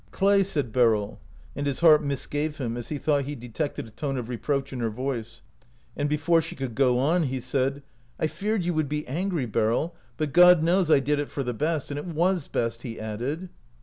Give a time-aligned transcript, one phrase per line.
[0.11, 1.19] "Clay," said Beryl,
[1.55, 4.73] and his heart misgave him, as he thought he detected a tone of re proach
[4.73, 5.43] in her voice;
[5.95, 7.83] and before she could go on he said:
[8.17, 10.99] 172 OUT OF BOHEMIA" I feared you would be angry, Beryl, but God knows I
[11.01, 13.49] did it for the best; and it was best," he added.